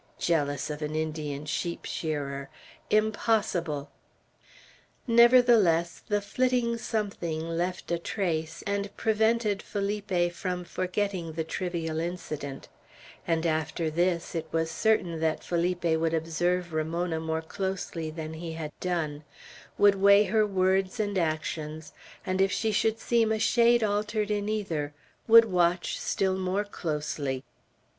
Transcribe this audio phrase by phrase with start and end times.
[0.17, 2.47] Jealous of an Indian sheep shearers
[2.89, 3.91] Impossible!
[5.05, 12.67] Nevertheless, the flitting something left a trace, and prevented Felipe from forgetting the trivial incident;
[13.27, 18.53] and after this, it was certain that Felipe would observe Ramona more closely than he
[18.53, 19.23] had done;
[19.77, 21.93] would weigh her words and actions;
[22.25, 24.95] and if she should seem by a shade altered in either,
[25.27, 27.43] would watch still more closely.